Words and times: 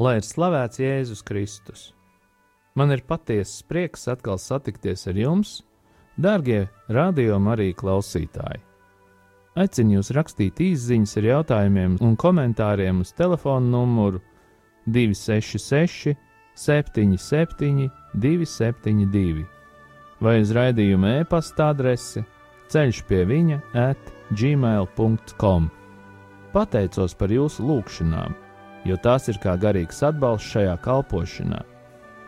Lai 0.00 0.14
ir 0.16 0.24
slavēts 0.24 0.80
Jēzus 0.80 1.20
Kristus! 1.28 1.90
Man 2.72 2.88
ir 2.94 3.02
patiesas 3.04 3.60
prieks 3.68 4.06
atkal 4.08 4.38
satikties 4.40 5.04
ar 5.10 5.18
jums, 5.20 5.50
dārgie 6.16 6.70
radio 6.88 7.36
arī 7.52 7.74
klausītāji. 7.76 8.62
Aicinu 9.60 9.98
jūs 9.98 10.12
rakstīt 10.16 10.62
īsiņas 10.64 11.16
ar 11.20 11.28
jautājumiem 11.28 11.98
un 12.00 12.16
komentāriem 12.16 13.04
uz 13.04 13.12
telefona 13.12 13.66
numuru 13.76 14.22
266, 14.88 16.16
77, 16.56 17.90
272 18.16 19.44
vai 20.20 20.40
uz 20.40 20.56
raidījuma 20.56 21.18
e-pasta 21.20 21.74
adresi 21.74 22.24
ceļš 22.72 23.04
pie 23.08 23.24
viņa 23.28 23.60
at 23.76 24.12
gmail.com. 24.32 25.68
Pateicos 26.54 27.14
par 27.20 27.32
jūsu 27.34 27.68
lūgšanām, 27.68 28.32
jo 28.84 28.96
tās 28.96 29.28
ir 29.28 29.38
kā 29.42 29.56
garīgs 29.60 30.02
atbalsts 30.06 30.54
šajā 30.54 30.76
kalpošanā, 30.84 31.60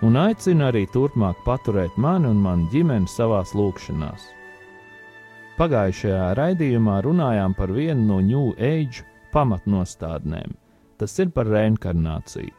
un 0.03 0.19
aicinu 0.19 0.69
arī 0.69 0.86
turpmāk 0.92 1.42
paturēt 1.47 1.97
mani 1.97 2.31
un 2.33 2.41
manu 2.42 2.69
ģimeni 2.72 3.09
savās 3.09 3.55
lūgšanās. 3.56 4.25
Pagājušajā 5.59 6.33
raidījumā 6.39 7.03
runājām 7.05 7.55
par 7.55 7.70
vienu 7.72 8.06
no 8.09 8.19
New 8.25 8.55
Age 8.56 9.05
pamatnostādnēm. 9.34 10.56
Tas 10.98 11.19
ir 11.19 11.33
par 11.34 11.48
reinkarnāciju. 11.50 12.55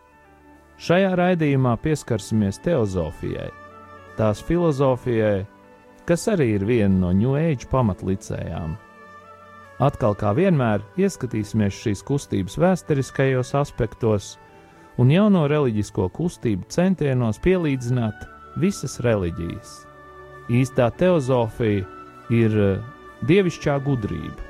Šajā 0.83 1.13
raidījumā 1.15 1.75
pieskarsimies 1.83 2.57
teozofijai, 2.65 3.49
tās 4.17 4.41
filozofijai, 4.43 5.45
kas 6.09 6.27
arī 6.33 6.49
ir 6.57 6.65
viena 6.67 7.05
no 7.05 7.11
New 7.15 7.37
Age 7.39 7.69
pamatlicējām. 7.71 8.75
Atkal 9.81 10.13
kā 10.13 10.35
vienmēr 10.37 10.83
ieskatīsimies 11.01 11.73
šīs 11.73 12.03
kustības 12.05 12.59
vēsturiskajos 12.61 13.53
aspektos 13.57 14.35
un 15.01 15.09
jauno 15.09 15.47
reliģisko 15.49 16.09
kustību 16.13 16.69
centienos 16.69 17.41
pielīdzināt 17.41 18.27
visas 18.61 18.99
reliģijas. 19.01 19.73
Īstā 20.53 20.91
teozofija 20.99 21.85
ir 22.33 22.57
eh, 22.59 22.79
dievišķā 23.25 23.79
gudrība. 23.85 24.49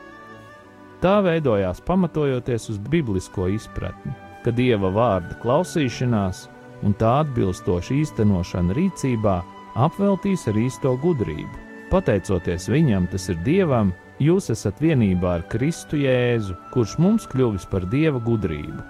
Tā 1.03 1.19
veidojās 1.23 1.81
pamatojoties 1.83 2.69
uz 2.71 2.77
biblisko 2.91 3.49
izpratni, 3.51 4.13
ka 4.43 4.51
dieva 4.55 4.91
vārda 4.91 5.35
klausīšanās 5.41 6.47
un 6.83 6.95
tā 6.99 7.19
atbilstoša 7.23 7.95
īstenošana 7.95 8.75
rīcībā 8.75 9.35
apveltīs 9.79 10.47
ar 10.51 10.59
īsto 10.59 10.95
gudrību. 11.03 11.61
Pateicoties 11.91 12.67
viņam, 12.71 13.07
tas 13.11 13.29
ir 13.29 13.39
dievam, 13.45 13.91
jūs 14.21 14.49
esat 14.53 14.81
vienībā 14.81 15.37
ar 15.39 15.45
Kristu 15.49 15.97
Jēzu, 16.01 16.55
kurš 16.73 16.97
mums 17.01 17.27
kļuvis 17.31 17.65
par 17.71 17.87
dieva 17.89 18.21
gudrību. 18.23 18.81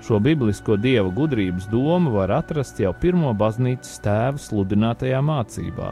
Šo 0.00 0.16
biblisko 0.22 0.78
dieva 0.80 1.10
gudrības 1.12 1.66
domu 1.68 2.14
var 2.14 2.32
atrast 2.32 2.80
jau 2.80 2.92
pirmo 2.96 3.34
baznīcas 3.36 4.00
tēva 4.00 4.40
sludinātajā 4.40 5.20
mācībā, 5.20 5.90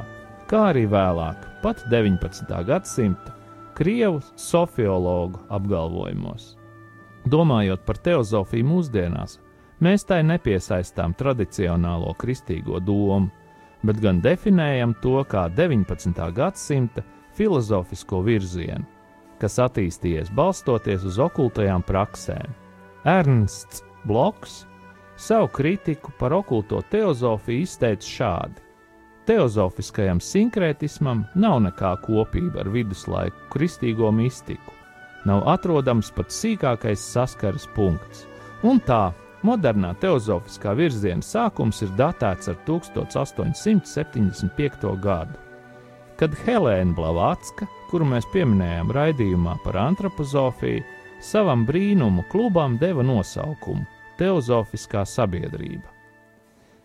kā 0.48 0.62
arī 0.70 0.86
vēlāk, 0.88 1.44
pat 1.62 1.84
19. 1.92 2.54
gadsimta 2.64 3.34
krievu 3.76 4.22
sofiologu 4.36 5.42
apgalvojumos. 5.52 6.54
Domājot 7.28 7.84
par 7.84 8.00
teozofiju 8.00 8.64
mūsdienās, 8.64 9.36
mēs 9.84 10.06
tai 10.08 10.22
nepiesaistām 10.24 11.12
tradicionālo 11.18 12.14
kristīgo 12.18 12.80
domu, 12.80 13.28
bet 13.84 14.00
gan 14.02 14.22
definējam 14.24 14.96
to 15.02 15.20
kā 15.28 15.46
19. 15.52 16.16
gadsimta 16.34 17.04
filozofisko 17.38 18.24
virzienu, 18.26 18.84
kas 19.38 19.60
attīstījies 19.62 20.32
balstoties 20.34 21.04
uz 21.06 21.20
okultajām 21.22 21.84
praksēm. 21.86 22.50
Ernsts 23.06 23.84
Bloks 24.04 24.64
savu 25.18 25.48
kritiku 25.54 26.10
par 26.18 26.34
okulto 26.34 26.82
teozofiju 26.90 27.62
izteica 27.62 28.06
šādi: 28.06 28.60
Teozofiskajam 29.28 30.20
sinkrētismam 30.24 31.24
nav 31.36 31.58
nekā 31.66 31.92
kopīga 32.04 32.60
ar 32.62 32.68
viduslaiku 32.72 33.40
kristīgo 33.52 34.08
mistiku, 34.14 34.72
nav 35.28 35.40
atrodams 35.52 36.08
pat 36.16 36.28
sīkākais 36.32 37.02
saskares 37.12 37.66
punkts, 37.74 38.18
un 38.62 38.80
tā 38.80 39.12
modernā 39.46 39.94
teozofiskā 40.00 40.72
virziena 40.78 41.22
sākums 41.22 41.82
ir 41.84 41.90
datēts 41.98 42.48
ar 42.50 42.56
1875. 42.66 44.96
gadu, 45.02 45.34
kad 46.18 46.34
Helēna 46.44 46.96
Blavatska, 46.96 47.68
kuru 47.90 48.08
mēs 48.10 48.26
pieminējām 48.32 48.90
raidījumā 48.94 49.58
par 49.64 49.78
antropozofiju, 49.84 50.82
savam 51.22 51.64
brīnumu 51.66 52.24
klubam 52.32 52.76
deva 52.78 53.04
nosaukumu 53.06 53.86
Teozofiskā 54.18 55.04
sabiedrība. 55.06 55.86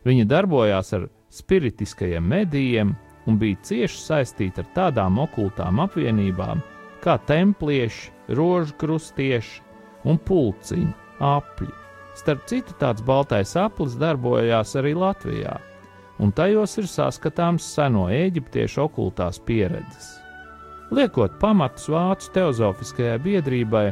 Viņa 0.06 0.26
darbojās 0.30 0.94
ar 0.94 1.08
spiritiskajiem 1.34 2.26
medijiem 2.30 2.94
un 3.26 3.40
bija 3.42 3.58
cieši 3.66 4.02
saistīta 4.04 4.62
ar 4.62 4.70
tādām 4.76 5.18
okultām 5.24 5.82
apvienībām 5.82 6.62
kā 7.04 7.18
templieši, 7.28 8.12
rožkrustieši 8.38 9.62
un 10.08 10.20
pulciņi, 10.28 10.92
apļi. 11.24 11.72
Starp 12.20 12.46
citu, 12.48 12.76
tāds 12.78 13.02
baltais 13.02 13.56
aplis 13.58 13.96
darbojās 13.98 14.76
arī 14.78 14.94
Latvijā, 14.94 15.56
un 16.24 16.32
tajos 16.32 16.78
ir 16.80 16.88
saskatāms 16.88 17.66
seno 17.76 18.08
eģiptiešu 18.14 18.86
okultās 18.86 19.42
pieredzes. 19.44 20.14
Liekot 20.94 21.36
pamatus 21.42 21.90
vācu 21.92 22.30
teozofiskajai 22.36 23.18
biedrībai, 23.24 23.88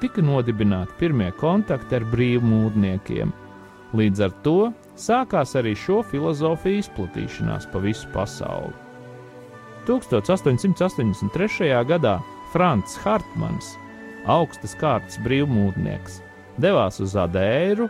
tika 0.00 0.24
nodibināti 0.24 0.96
pirmie 1.00 1.30
kontakti 1.40 1.98
ar 1.98 2.06
brīvmūrniekiem. 2.12 3.32
Līdz 3.96 4.24
ar 4.26 4.34
to 4.44 4.58
sākās 4.98 5.54
arī 5.58 5.76
šo 5.78 6.02
filozofiju 6.10 6.82
izplatīšanās 6.82 7.68
pa 7.72 7.82
visu 7.84 8.08
pasauli. 8.14 8.74
1883. 9.86 11.70
gadā 11.86 12.16
Frants 12.52 12.96
Hartmans, 13.04 13.74
augstas 14.26 14.74
kārtas 14.80 15.20
brīvmūrnieks, 15.22 16.20
devās 16.58 16.98
uz 17.04 17.14
Adēru 17.20 17.86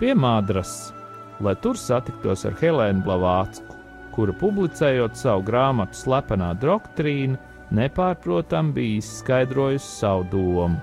pie 0.00 0.12
Madras, 0.18 0.90
lai 1.40 1.54
tur 1.62 1.78
satiktos 1.78 2.44
ar 2.48 2.56
Helēnu 2.60 3.04
Blavācku, 3.06 3.78
kura 4.12 4.34
publicējot 4.36 5.16
savu 5.16 5.44
grāmatu 5.46 5.96
Slepenā 5.96 6.52
doktrīna, 6.60 7.38
nepārprotam 7.72 8.72
bija 8.76 9.00
izskaidrojusi 9.00 9.88
savu 9.88 10.26
domu. 10.32 10.80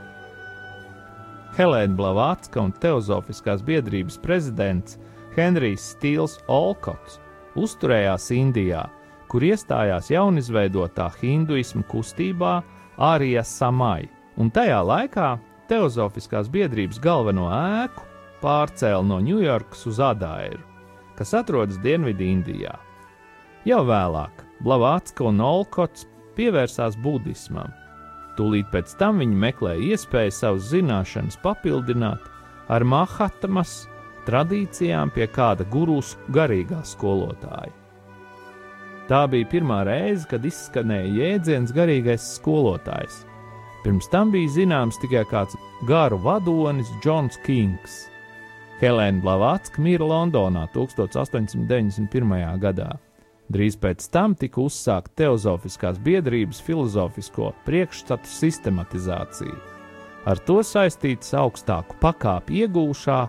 Helēna 1.58 1.98
Blavācka 1.98 2.62
un 2.64 2.74
Teozofiskās 2.82 3.62
biedrības 3.66 4.18
prezidents 4.24 4.98
Henrijs 5.36 5.92
Stīls 5.94 6.38
Olkots 6.48 7.20
uzturējās 7.60 8.30
Indijā, 8.36 8.86
kur 9.30 9.46
iestājās 9.46 10.10
jaunizveidotā 10.14 11.10
hinduismu 11.20 11.84
kustībā 11.90 12.60
Ārija 12.98 13.44
Samai, 13.46 14.10
un 14.38 14.50
tajā 14.54 14.80
laikā 14.86 15.34
Teozofiskās 15.70 16.50
biedrības 16.50 17.02
galveno 17.04 17.50
ēku 17.54 18.09
pārcēla 18.44 19.06
no 19.06 19.20
Ņujorkas 19.24 19.86
uz 19.92 20.00
Adairu, 20.04 20.62
kas 21.18 21.34
atrodas 21.38 21.80
Dienvidindijā. 21.84 22.76
Jau 23.68 23.82
vēlāk 23.88 24.46
Blavātska 24.64 25.28
un 25.30 25.42
Olkots 25.44 26.08
pievērsās 26.38 26.98
budismam. 27.04 27.72
Tūlīt 28.40 28.70
pēc 28.72 28.94
tam 29.00 29.20
viņi 29.20 29.36
meklēja 29.36 29.94
iespēju 29.94 30.36
savas 30.36 30.70
zināšanas 30.72 31.40
papildināt 31.44 32.24
ar 32.72 32.86
Mahatamas 32.88 33.82
tradīcijām 34.28 35.12
pie 35.16 35.28
kāda 35.34 35.66
gurus 35.74 36.16
garīgā 36.32 36.80
skolotāja. 36.88 37.74
Tā 39.10 39.24
bija 39.26 39.48
pirmā 39.50 39.82
reize, 39.88 40.28
kad 40.30 40.44
izskanēja 40.46 41.10
jēdziens 41.18 41.74
garīgais 41.74 42.28
skolotājs. 42.36 43.24
Pirms 43.82 44.10
tam 44.12 44.30
bija 44.36 44.52
zināms 44.54 45.00
tikai 45.02 45.24
kāds 45.32 45.58
garu 45.90 46.20
vadonis 46.22 46.92
Džons 47.02 47.40
Kings. 47.46 48.09
Helēna 48.80 49.20
Blavatska 49.20 49.82
mira 49.84 50.06
Londonā 50.08 50.62
1891. 50.72 52.60
gadā. 52.64 52.94
Drīz 53.52 53.76
pēc 53.76 54.06
tam 54.14 54.38
tika 54.40 54.62
uzsākta 54.64 55.26
teozofiskās 55.26 56.00
biedrības 56.00 56.62
filozofisko 56.64 57.50
priekšstatu 57.66 58.32
sistematizācija. 58.32 59.58
Ar 60.30 60.40
to 60.48 60.62
saistīts 60.64 61.36
augstāku 61.36 62.00
pakāpi 62.00 62.64
iegūšā 62.64 63.20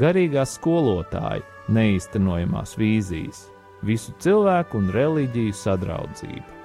garīgā 0.00 0.48
skolotāja 0.48 1.44
neīstenojamās 1.76 2.76
vīzijas, 2.80 3.46
visu 3.84 4.16
cilvēku 4.22 4.80
un 4.80 4.92
reliģiju 4.96 5.60
sadraudzība. 5.60 6.55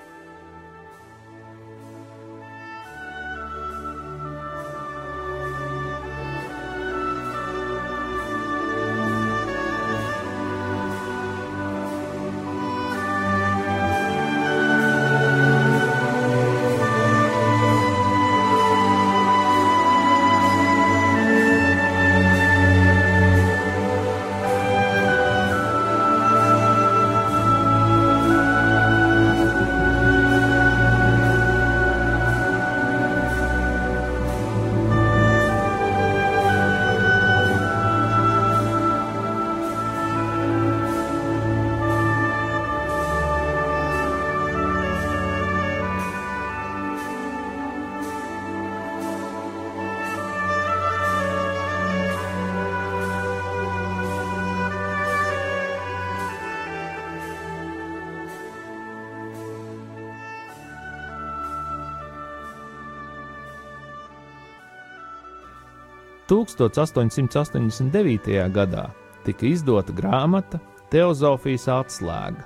1889. 66.31 68.47
gadā 68.55 68.85
tika 69.25 69.45
izdota 69.49 69.91
grāmata 69.91 70.59
Teozofijas 70.91 71.65
atslēga, 71.71 72.43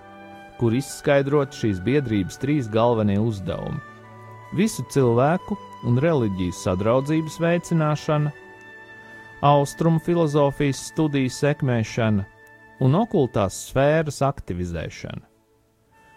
kur 0.57 0.73
izskaidrot 0.73 1.53
šīs 1.53 1.79
biedrības 1.85 2.37
trīs 2.41 2.69
galvenie 2.71 3.19
uzdevumi- 3.21 3.81
visu 4.59 4.83
cilvēku 4.89 5.57
un 5.85 5.97
reliģijas 6.01 6.63
sadraudzības 6.65 7.39
veicināšana, 7.45 8.31
austrumu 9.41 9.99
filozofijas 9.99 10.77
studiju 10.89 11.29
sekmēšana 11.29 12.25
un 12.79 12.95
okultās 12.95 13.53
sfēras 13.69 14.21
aktivizēšana. 14.25 15.21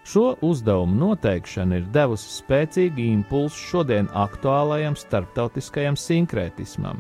Šo 0.09 0.37
uzdevumu 0.41 0.95
noteikšana 1.05 1.77
ir 1.77 1.85
devusi 1.93 2.29
spēcīgu 2.41 3.01
impulsu 3.13 3.61
šodien 3.71 4.07
aktuālajam 4.17 4.97
starptautiskajam 4.97 5.97
sinkrētismam, 6.01 6.97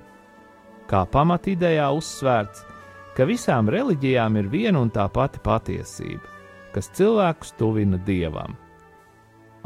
kā 0.88 1.04
pamatidejā 1.12 1.88
uzsvērts, 1.96 2.64
ka 3.16 3.26
visām 3.28 3.68
reliģijām 3.72 4.38
ir 4.40 4.48
viena 4.52 4.80
un 4.80 4.90
tā 4.94 5.08
pati 5.12 5.40
patiesība, 5.44 6.22
kas 6.74 6.90
cilvēkus 6.96 7.54
tuvina 7.58 7.98
dievam. 8.06 8.56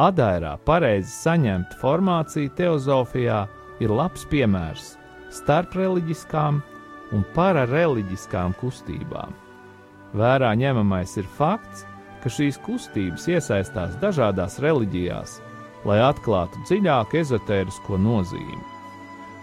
Adairā 0.01 0.57
pareizi 0.65 1.13
saņemta 1.13 1.77
formācija 1.83 2.55
teozofijā 2.59 3.45
ir 3.85 3.93
labs 3.93 4.25
piemērs 4.31 4.95
starp 5.33 5.77
reliģiskām 5.77 6.63
un 7.13 7.25
parareliģiskām 7.37 8.57
kustībām. 8.61 9.37
Vērā 10.17 10.53
ņemamais 10.61 11.17
ir 11.21 11.29
fakts, 11.39 11.87
ka 12.23 12.33
šīs 12.33 12.59
kustības 12.65 13.29
iesaistās 13.33 13.97
dažādās 14.03 14.59
reliģijās, 14.65 15.41
lai 15.89 16.01
atklātu 16.05 16.61
dziļāku 16.69 17.21
ezotērisko 17.23 18.01
nozīmi. 18.01 18.72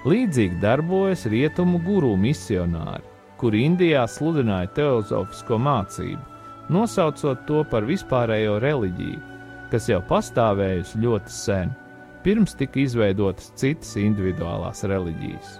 Līdzīgi 0.10 0.58
darbojas 0.58 1.28
rietumu 1.30 1.78
guru 1.86 2.16
misionāri, 2.18 3.04
kuri 3.38 3.60
Indijā 3.68 4.08
sludināja 4.10 4.72
teozofisko 4.78 5.60
mācību, 5.62 6.22
nosaucot 6.74 7.44
to 7.46 7.60
par 7.70 7.86
vispārējo 7.86 8.56
reliģiju, 8.64 9.20
kas 9.70 9.90
jau 9.92 10.00
pastāvējusi 10.10 11.04
ļoti 11.04 11.36
sen, 11.36 11.76
pirms 12.26 12.58
tika 12.58 12.82
izveidotas 12.82 13.52
citas 13.60 13.92
individuālās 14.02 14.82
reliģijas. 14.90 15.60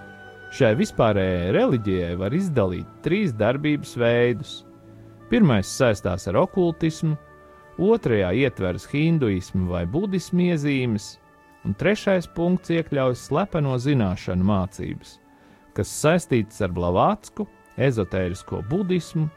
Šai 0.50 0.72
vispārējai 0.80 1.54
reliģijai 1.54 2.12
var 2.18 2.34
izdalīt 2.34 2.90
trīs 3.06 3.36
darbības 3.36 3.94
veidus. 4.02 4.56
Pirmais 5.30 5.70
saistās 5.78 6.26
ar 6.26 6.40
okultismu, 6.42 7.14
otrajā 7.78 8.34
ietveras 8.48 8.88
hinduismu 8.90 9.70
vai 9.70 9.84
budismu 9.86 10.48
iezīmes, 10.48 11.19
un 11.64 11.74
trešais 11.76 12.28
punkts 12.34 12.72
iekļauj 12.74 13.16
slepeno 13.18 13.76
zināšanu 13.80 14.46
mācības, 14.46 15.18
kas 15.76 15.92
saistīts 16.02 16.60
ar 16.64 16.72
Blavātsku, 16.76 17.46
ezotērisko 17.80 18.62
budismu, 18.70 19.28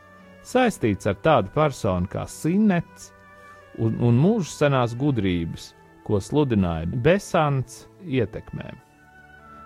saistīts 0.43 1.07
ar 1.07 1.19
tādu 1.23 1.51
personu 1.55 2.09
kā 2.11 2.25
Sinets 2.27 3.11
un, 3.79 3.97
un 3.99 4.19
mūža 4.19 4.51
senās 4.51 4.95
gudrības, 4.99 5.71
ko 6.03 6.19
sludināja 6.19 6.89
Besants 7.03 7.85
ietekmēm. 8.03 8.79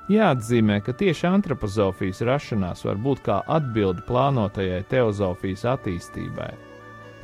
Jāatzīmē, 0.08 0.78
ka 0.86 0.94
tieši 0.96 1.26
antropozofijas 1.28 2.22
rašanās 2.24 2.86
var 2.88 3.00
būt 3.04 3.26
kā 3.26 3.42
atbilde 3.52 4.06
plānotajai 4.08 4.86
teozofijas 4.88 5.66
attīstībai. 5.74 6.54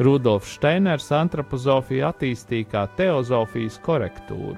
Rudolfs 0.03 0.57
Steiners 0.57 1.07
antropozofiju 1.15 2.03
attīstīja 2.09 2.67
kā 2.73 2.83
teozofijas 2.97 3.77
korektūru, 3.85 4.57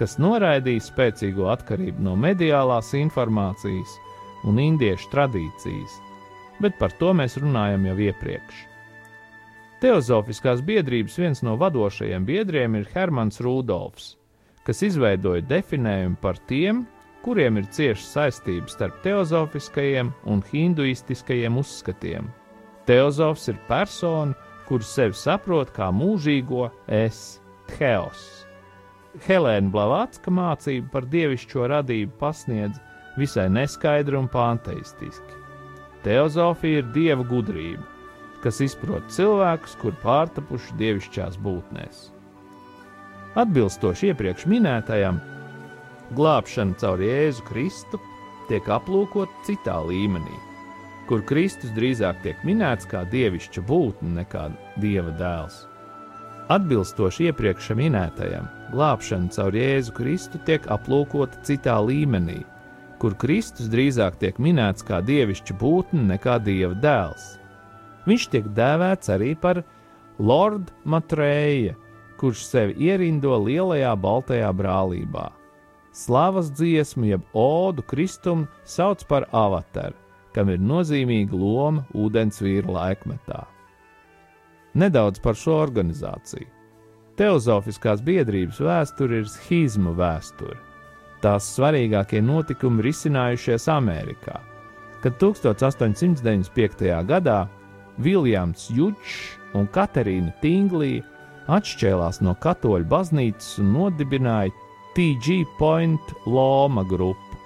kas 0.00 0.18
noraidīja 0.22 0.84
spēcīgo 0.86 1.48
atkarību 1.52 2.02
no 2.02 2.16
mediālās 2.18 2.92
informācijas 2.98 3.96
un 4.48 4.58
indiešu 4.62 5.10
tradīcijas, 5.12 5.98
bet 6.62 6.78
par 6.80 6.94
to 7.00 7.12
mēs 7.16 7.38
runājam 7.40 7.86
jau 7.90 7.96
iepriekš. 8.08 8.66
Teozofiskās 9.82 10.62
biedrības 10.62 11.18
viens 11.18 11.42
no 11.42 11.56
vadošajiem 11.58 12.26
biedriem 12.26 12.76
ir 12.78 12.90
Hermans 12.94 13.40
Rudolfs, 13.42 14.12
kas 14.62 14.82
izveidoja 14.86 15.42
definējumu 15.50 16.20
par 16.22 16.38
tiem, 16.46 16.84
kuriem 17.22 17.58
ir 17.58 17.66
cieša 17.70 18.06
saistība 18.06 18.70
starp 18.70 19.02
teozofiskajiem 19.02 20.12
un 20.30 20.42
hinduistiskajiem 20.52 21.58
uzskatiem. 21.58 22.30
Teozofs 22.86 23.48
ir 23.50 23.58
persona, 23.68 24.34
kuru 24.66 24.86
sevi 24.86 25.18
saprot 25.18 25.70
kā 25.74 25.90
mūžīgo 25.94 26.70
es, 26.90 27.40
Theos. 27.72 28.41
Helēna 29.20 29.68
Blavatska 29.68 30.32
mācība 30.32 30.88
par 30.94 31.06
dievišķo 31.12 31.66
radību 31.68 32.14
pasniedz 32.20 32.78
visai 33.20 33.50
neskaidri 33.52 34.16
un 34.16 34.28
panteistiski. 34.32 35.40
Teozofija 36.02 36.80
ir 36.80 36.86
dieva 36.94 37.26
gudrība, 37.28 37.84
kas 38.42 38.62
izprot 38.64 39.10
cilvēkus, 39.12 39.76
kur 39.82 39.92
pārtapuši 40.02 40.78
dievišķās 40.80 41.36
būtnēs. 41.44 42.06
Atbilstoši 43.38 44.10
iepriekš 44.10 44.46
minētajam, 44.48 45.20
glābšana 46.16 46.80
caur 46.80 47.04
Jēzu 47.04 47.44
Kristu 47.50 48.00
tiek 48.48 48.64
aplūkota 48.72 49.44
citā 49.46 49.76
līmenī, 49.88 50.38
kur 51.08 51.20
Kristus 51.28 51.72
drīzāk 51.76 52.24
tiek 52.24 52.40
minēts 52.48 52.88
kā 52.88 53.04
dievišķa 53.12 53.64
būtne 53.68 54.16
nekā 54.22 54.48
dieva 54.80 55.12
dēls. 55.20 55.66
Atbilstoši 56.52 57.30
iepriekš 57.30 57.70
minētajam, 57.78 58.48
glābšana 58.74 59.30
caur 59.32 59.54
Jēzu 59.56 59.92
Kristu 59.96 60.40
tiek 60.44 60.66
aplūkota 60.74 61.38
citā 61.46 61.78
līmenī, 61.80 62.42
kur 63.00 63.14
Kristus 63.16 63.70
drīzāk 63.72 64.18
tiek 64.20 64.40
minēts 64.42 64.84
kā 64.84 64.98
dievišķa 65.06 65.56
būtne 65.60 66.02
nekā 66.10 66.34
dieva 66.44 66.74
dēls. 66.82 67.36
Viņš 68.10 68.26
tiek 68.34 68.50
dēvēts 68.58 69.12
arī 69.14 69.30
par 69.38 69.62
Lordu 70.18 70.74
Matrēja, 70.84 71.78
kurš 72.20 72.44
sevi 72.50 72.76
ierindo 72.90 73.38
lielajā 73.46 73.94
baltajā 74.02 74.50
brālībā. 74.52 75.30
Slavas 75.96 76.50
dziesmu, 76.52 77.06
jeb 77.14 77.24
odu 77.38 77.86
Kristum 77.86 78.44
sauc 78.68 79.06
par 79.08 79.30
avataru, 79.32 79.96
kam 80.36 80.52
ir 80.52 80.60
nozīmīga 80.60 81.38
loma 81.38 81.86
ūdens 81.96 82.44
vīra 82.44 82.76
laikmetā. 82.80 83.44
Nedaudz 84.74 85.20
par 85.20 85.36
šo 85.36 85.58
organizāciju. 85.60 86.48
Teozofiskās 87.20 88.00
biedrības 88.00 88.60
vēsture 88.64 89.20
ir 89.20 89.28
schizmu 89.28 89.92
vēsture. 89.98 90.56
Tās 91.22 91.50
svarīgākie 91.54 92.22
notikumi 92.24 92.82
risinājušies 92.86 93.68
Amerikā, 93.70 94.40
kad 95.04 95.18
1895. 95.20 96.88
gadā 97.06 97.44
Viljams 98.00 98.70
Jučs 98.72 99.36
un 99.54 99.68
Katerīna 99.68 100.32
Tinglija 100.40 101.04
atšķēlās 101.52 102.22
no 102.24 102.32
katoļu 102.40 102.88
baznīcas 102.88 103.58
un 103.60 103.72
nodibināja 103.76 104.54
TG 104.96 105.42
Point 105.58 106.16
Loma 106.26 106.84
grupu. 106.84 107.38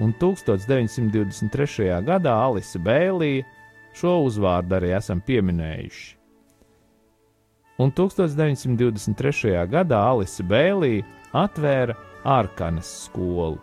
un 0.00 0.14
1923. 0.20 1.90
gadā 2.04 2.32
Alise 2.46 2.78
Bēlīja 2.80 3.44
šo 3.92 4.14
uzvārdu 4.24 4.78
arī 4.78 4.94
esam 4.96 5.20
pieminējuši. 5.20 6.19
Un 7.80 7.88
1923. 7.96 9.54
gadā 9.72 9.98
Alise 10.10 10.44
Bēlīja 10.44 11.06
atvēra 11.32 11.94
Arkanas 12.28 12.90
skolu, 13.06 13.56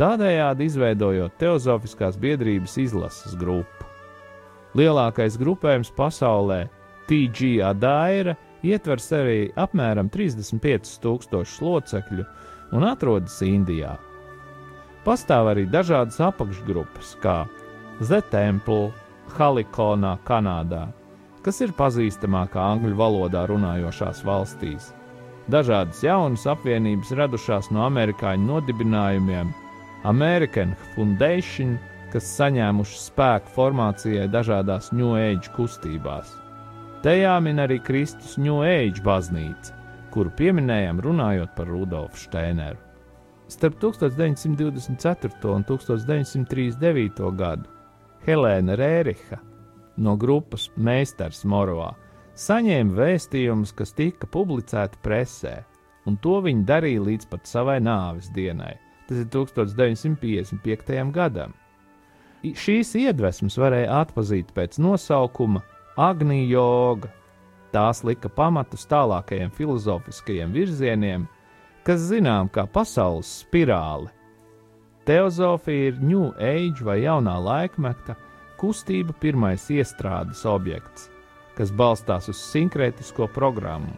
tādējādi 0.00 0.66
izveidojot 0.66 1.36
Teozofiskās 1.38 2.18
biedrības 2.18 2.74
izlases 2.82 3.36
grupu. 3.38 3.86
Lielākais 4.74 5.38
grupējums 5.38 5.92
pasaulē, 5.94 6.64
TG 7.06 7.60
Adaira, 7.68 8.34
ietvers 8.66 9.06
arī 9.14 9.38
apmēram 9.54 10.10
35,000 10.10 11.62
locekļu 11.62 12.26
un 12.74 12.90
atrodas 12.90 13.38
Indijā. 13.46 13.94
Pastāv 15.06 15.52
arī 15.54 15.68
dažādas 15.70 16.18
apakšgrupas, 16.26 17.14
kā 17.22 17.44
The 18.02 18.18
Temple, 18.34 18.90
Halikonā, 19.38 20.16
Kanādā, 20.26 20.88
kas 21.44 21.60
ir 21.64 21.72
pazīstamākā 21.76 22.60
angļu 22.74 22.96
valodā 22.98 23.46
runājošās 23.48 24.24
valstīs. 24.26 24.90
Dažādas 25.50 26.02
jaunas 26.04 26.44
apvienības 26.50 27.14
radušās 27.18 27.70
no 27.74 27.82
amerikāņu 27.86 28.46
nodibinājumiem, 28.52 29.50
American 30.06 30.76
Foundation, 30.94 31.74
kas 32.12 32.28
saņēmuši 32.36 33.00
spēku 33.00 33.52
formācijai 33.56 34.28
dažādās 34.30 34.92
New 34.92 35.16
Age 35.18 35.50
kustībās. 35.56 36.30
Te 37.02 37.16
jāmin 37.16 37.62
arī 37.64 37.80
Kristus 37.82 38.36
New 38.38 38.60
Age 38.66 39.02
baznīca, 39.04 39.74
kuru 40.12 40.32
pieminējām 40.36 41.00
runājot 41.02 41.54
par 41.56 41.70
Rudolfu 41.70 42.20
Steineru. 42.26 42.78
Starp 43.50 43.80
1924. 43.82 45.50
un 45.50 45.64
1939. 45.66 47.30
gadu 47.34 47.70
Helēna 48.26 48.76
Rēriha 48.78 49.40
no 50.00 50.16
grupas 50.16 50.68
Meistars 50.76 51.44
Morovā 51.44 51.92
saņēma 52.40 52.96
vēstījumus, 52.96 53.72
kas 53.76 53.92
tika 53.96 54.28
publicēti 54.30 55.00
presē, 55.04 55.60
un 56.08 56.16
to 56.24 56.38
viņi 56.44 56.66
darīja 56.68 57.02
līdz 57.08 57.28
pat 57.30 57.48
savai 57.48 57.78
nāves 57.84 58.30
dienai. 58.34 58.76
Tas 59.08 59.24
ir 59.24 59.26
1955. 59.32 61.10
gadam. 61.12 61.52
Šīs 62.40 62.94
iedvesmas 62.96 63.58
varēja 63.60 63.98
atpazīt 64.00 64.54
pēc 64.56 64.78
nosaukuma 64.80 65.60
Agnija 66.00 66.46
joga. 66.48 67.10
Tās 67.74 68.00
lika 68.06 68.30
pamatus 68.32 68.86
tālākajiem 68.90 69.50
filozofiskajiem 69.54 70.54
virzieniem, 70.54 71.26
kas 71.84 72.06
zinām 72.08 72.48
kā 72.50 72.64
pasaules 72.66 73.28
spirāli. 73.42 74.08
Teozofija 75.06 75.90
ir 75.90 76.00
New 76.00 76.30
Age 76.38 76.86
vai 76.86 77.00
jaunā 77.02 77.36
laikmeta 77.42 78.16
kustība 78.60 79.14
pirmais 79.20 79.64
iestrādes 79.72 80.44
objekts, 80.48 81.08
kas 81.56 81.72
balstās 81.72 82.28
uz 82.28 82.40
sinkrētisko 82.50 83.28
programmu. 83.34 83.96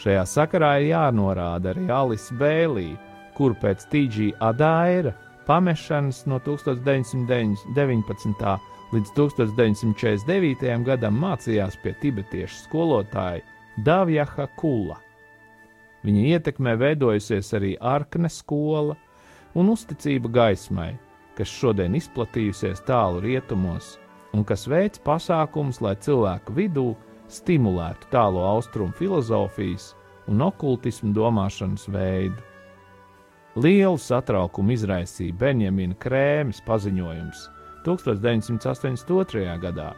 Šajā 0.00 0.22
sakarā 0.24 0.76
ir 0.80 0.92
jānorāda 0.94 1.74
arī 1.74 1.90
Alice 1.92 2.34
Bēlī, 2.38 2.94
kur 3.36 3.52
pēc 3.60 3.84
TG 3.92 4.30
Adaira 4.40 5.12
pamešanas 5.48 6.22
no 6.30 6.38
1919. 6.46 8.54
līdz 8.94 9.12
1949. 9.18 10.72
gadam 10.86 11.20
mācījās 11.20 11.76
pie 11.82 11.92
tibetiešu 12.00 12.64
skolotāja 12.64 13.44
Davjaha 13.84 14.46
Kula. 14.56 14.96
Viņa 16.06 16.22
ietekmē 16.36 16.78
veidojusies 16.80 17.52
arī 17.58 17.74
Arkne 17.76 18.30
skola 18.32 18.96
un 19.58 19.68
uzticība 19.74 20.30
gaismai, 20.32 20.94
kas 21.40 21.48
šodien 21.56 21.96
izplatījusies 21.96 22.84
tālu 22.84 23.22
rietumos 23.24 23.94
un 24.36 24.44
kas 24.44 24.66
veic 24.68 24.98
pasākumus, 25.06 25.80
lai 25.80 25.96
cilvēku 26.04 26.52
vidū 26.54 26.90
stimulētu 27.32 28.10
tālo 28.12 28.44
austrumu 28.44 28.92
filozofijas 28.98 29.94
un 30.30 30.44
okultismu 30.46 31.14
domāšanas 31.16 31.88
veidu. 31.90 32.44
Lielu 33.58 33.98
satraukumu 33.98 34.76
izraisīja 34.76 35.34
Benjamina 35.40 35.96
Krēmas 35.98 36.60
paziņojums 36.66 37.48
1982. 37.86 39.56
gadā. 39.64 39.88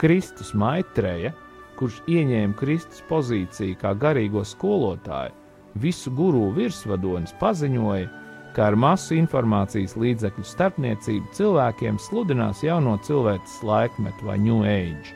Kristus 0.00 0.54
Maitreja, 0.56 1.30
kurš 1.78 2.00
ieņēma 2.08 2.56
Kristus 2.58 3.04
pozīciju 3.08 3.76
kā 3.78 3.92
garīgo 3.94 4.42
skolotāju, 4.48 5.36
visu 5.78 6.10
guru 6.16 6.48
virsvadonis 6.56 7.36
paziņoja, 7.38 8.08
ka 8.54 8.66
ar 8.70 8.76
masu 8.78 9.14
informācijas 9.18 9.94
līdzekļu 10.00 10.44
starpniecību 10.46 11.30
cilvēkiem 11.36 11.98
sludinās 12.02 12.64
jauno 12.66 12.96
cilvēces 13.06 13.60
laikmetu 13.66 14.26
vai 14.26 14.38
New 14.42 14.64
Age. 14.66 15.14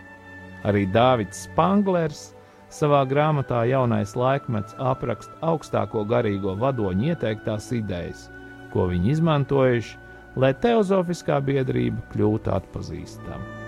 Arī 0.64 0.86
Dārvids 0.94 1.44
Spanglers 1.48 2.30
savā 2.72 3.02
grāmatā 3.08 3.64
Jaunais 3.70 4.14
laikmets 4.18 4.76
apraksta 4.78 5.34
augstāko 5.46 6.04
garīgo 6.08 6.54
vadoņu 6.60 7.10
ieteiktās 7.12 7.70
idejas, 7.76 8.28
ko 8.72 8.88
viņi 8.90 9.12
izmantojuši, 9.16 9.98
lai 10.40 10.54
teozofiskā 10.62 11.38
biedrība 11.44 12.02
kļūtu 12.14 12.54
atpazīstama. 12.54 13.63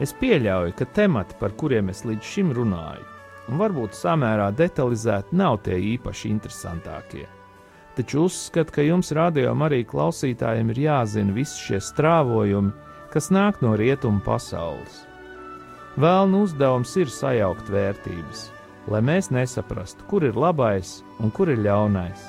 Es 0.00 0.14
pieļauju, 0.16 0.72
ka 0.78 0.86
temati, 0.96 1.34
par 1.36 1.52
kuriem 1.60 1.90
es 1.92 2.06
līdz 2.08 2.24
šim 2.24 2.54
runāju, 2.56 3.04
un 3.52 3.58
varbūt 3.60 3.92
samērā 3.98 4.46
detalizēti, 4.56 5.36
nav 5.36 5.58
tie 5.66 5.76
īpaši 5.90 6.30
interesantākie. 6.32 7.26
Taču 7.98 8.22
uzskatu, 8.24 8.72
ka 8.72 8.86
jums 8.86 9.12
rādījumam 9.12 9.66
arī 9.66 9.82
klausītājiem 9.84 10.72
ir 10.72 10.80
jāzina 10.86 11.36
visi 11.36 11.60
šie 11.66 11.82
strāvojumi, 11.84 12.72
kas 13.12 13.28
nāk 13.34 13.60
no 13.60 13.74
rietumu 13.76 14.24
pasaules. 14.24 15.02
Vēlnu 16.00 16.46
uzdevums 16.46 16.96
ir 16.96 17.12
sajaukt 17.12 17.68
vērtības, 17.68 18.46
lai 18.88 19.04
mēs 19.04 19.28
nesaprastu, 19.34 20.06
kur 20.08 20.24
ir 20.24 20.38
labais 20.38 21.00
un 21.20 21.28
kur 21.34 21.52
ir 21.52 21.60
ļaunais. 21.60 22.24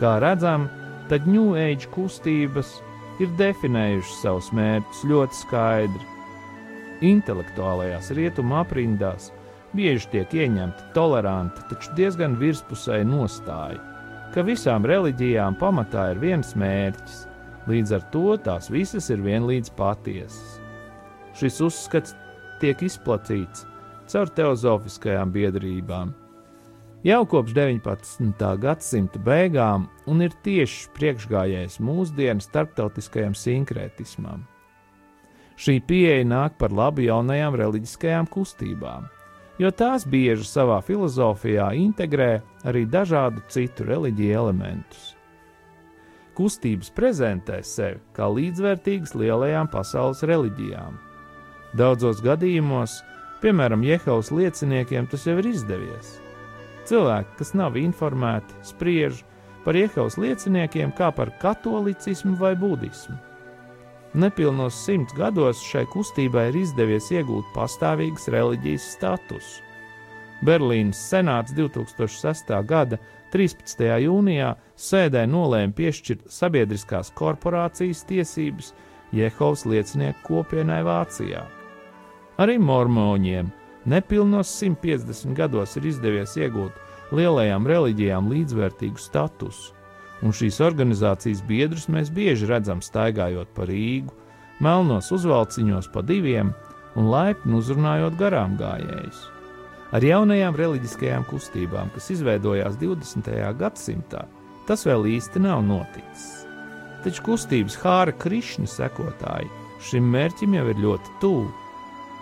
Kā 0.00 0.16
redzam, 0.24 0.70
tad 1.12 1.28
New 1.28 1.58
Age 1.60 1.92
kustības 1.92 2.78
ir 3.20 3.36
definējušas 3.36 4.20
savus 4.24 4.54
mērķus 4.56 5.08
ļoti 5.12 5.44
skaidri 5.44 6.15
Intelektuālajās 7.04 8.10
rietumu 8.16 8.56
aprindās 8.62 9.30
bieži 9.76 10.08
tiek 10.14 10.32
ieņemta 10.32 10.90
toleranta, 10.94 11.66
taču 11.68 11.92
diezgan 11.98 12.38
virspusēja 12.40 13.04
nostāja, 13.08 13.80
ka 14.32 14.44
visām 14.46 14.86
reliģijām 14.88 15.58
pamatā 15.60 16.10
ir 16.14 16.22
viens 16.22 16.54
mērķis, 16.56 17.24
līdz 17.68 17.96
ar 17.98 18.06
to 18.14 18.36
tās 18.46 18.70
visas 18.72 19.10
ir 19.12 19.20
vienlīdz 19.24 19.72
patiesas. 19.76 20.60
Šis 21.36 21.60
uzskats 21.66 22.16
tiek 22.62 22.80
izplatīts 22.86 23.66
caur 24.08 24.30
teozofiskajām 24.32 25.32
biedrībām. 25.34 26.14
Jau 27.06 27.22
kopš 27.28 27.52
19. 27.54 28.50
gadsimta 28.62 29.20
beigām 29.22 29.86
un 30.10 30.24
ir 30.24 30.32
tieši 30.46 30.88
priekšgājējs 30.96 31.78
mūsdienu 31.84 32.42
starptautiskajam 32.42 33.36
sinkrētismam. 33.36 34.46
Šī 35.56 35.80
pieeja 35.80 36.24
nāk 36.28 36.58
par 36.60 36.72
labu 36.76 37.06
jaunajām 37.06 37.56
reliģiskajām 37.56 38.28
kustībām, 38.28 39.06
jo 39.56 39.70
tās 39.72 40.04
bieži 40.04 40.44
savā 40.44 40.82
filozofijā 40.84 41.70
integrē 41.80 42.42
arī 42.68 42.84
dažādu 42.84 43.40
citu 43.48 43.86
reliģiju 43.88 44.34
elementus. 44.36 45.14
Kustības 46.36 46.90
prezentē 46.92 47.62
sevi 47.64 48.02
kā 48.12 48.28
līdzvērtīgas 48.28 49.14
lielajām 49.16 49.70
pasaules 49.72 50.20
reliģijām. 50.28 50.98
Daudzos 51.76 52.20
gadījumos, 52.24 52.98
piemēram, 53.40 53.84
Jehovas 53.84 54.28
lieciniekiem, 54.28 55.08
tas 55.08 55.24
jau 55.24 55.38
ir 55.40 55.48
izdevies. 55.48 56.18
Cilvēki, 56.86 57.32
kas 57.40 57.54
nav 57.56 57.80
informēti, 57.80 58.60
spriež 58.68 59.24
par 59.64 59.80
Jehovas 59.80 60.18
lieciniekiem 60.20 60.92
kā 60.96 61.08
par 61.16 61.32
katolicismu 61.40 62.36
vai 62.36 62.52
budismu. 62.60 63.16
Nepilnos 64.16 64.74
simts 64.80 65.12
gados 65.12 65.58
šai 65.60 65.82
kustībai 65.92 66.46
ir 66.48 66.54
izdevies 66.62 67.10
iegūt 67.12 67.50
pastāvīgas 67.52 68.30
reliģijas 68.32 68.86
statusu. 68.94 69.60
Berlīnas 70.48 71.02
senāts 71.10 71.52
2006. 71.52 72.54
gada 72.64 72.96
13. 73.34 73.84
jūnijā 74.06 74.54
sēdē 74.86 75.26
nolēma 75.28 75.76
piešķirt 75.76 76.24
sabiedriskās 76.32 77.12
korporācijas 77.18 78.06
tiesības 78.08 78.72
Jehovas 79.12 79.66
liecinieku 79.68 80.24
kopienai 80.30 80.80
Vācijā. 80.88 81.44
Arī 82.40 82.56
mormoņiem 82.56 83.52
nepilnos 83.84 84.56
150 84.62 85.36
gados 85.36 85.76
ir 85.76 85.92
izdevies 85.92 86.40
iegūt 86.40 87.12
lielajām 87.12 87.68
reliģijām 87.68 88.32
līdzvērtīgu 88.32 89.08
statusu 89.10 89.75
un 90.24 90.32
šīs 90.36 90.60
organizācijas 90.64 91.42
biedrus 91.46 91.88
mēs 91.92 92.12
bieži 92.14 92.48
redzam 92.48 92.80
staigājot 92.84 93.52
pa 93.56 93.66
Rīgu, 93.68 94.14
melnos 94.64 95.10
uzvalciņos 95.12 95.90
pa 95.92 96.04
diviem 96.06 96.54
un 96.96 97.10
laipni 97.12 97.58
uzrunājot 97.58 98.16
garām 98.20 98.56
gājējus. 98.60 99.26
Ar 99.94 100.02
jaunajām 100.02 100.56
reliģiskajām 100.58 101.26
kustībām, 101.28 101.92
kas 101.94 102.08
izveidojās 102.16 102.78
20. 102.80 103.30
gadsimtā, 103.60 104.24
tas 104.66 104.82
vēl 104.88 105.06
īsti 105.16 105.44
nav 105.44 105.62
noticis. 105.66 106.46
Taču 107.04 107.22
kustības 107.28 107.76
Hāra 107.84 108.14
Krišņa 108.16 108.66
sekotāji 108.72 109.52
šim 109.86 110.08
mērķim 110.10 110.56
jau 110.56 110.64
ir 110.72 110.82
ļoti 110.82 111.12
tuvu, 111.22 111.46